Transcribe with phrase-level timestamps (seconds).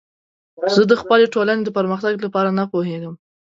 [0.75, 3.13] زه د خپلې ټولنې د پرمختګ لپاره نه پوهیږم.